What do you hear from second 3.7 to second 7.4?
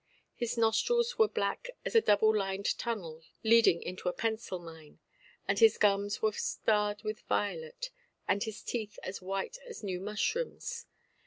into a pencil–mine; and his gums were starred with